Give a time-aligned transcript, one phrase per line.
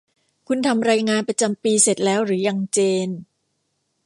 [0.47, 3.09] คุณทำรายงานประจำปีเสร็จแล้วหรือยังเจน